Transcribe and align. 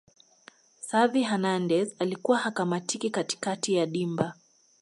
xavi 0.87 1.23
hernandez 1.23 1.95
alikuwa 1.99 2.37
hakamatiki 2.37 3.09
katikati 3.09 3.73
ya 3.73 3.85
dimba 3.85 4.33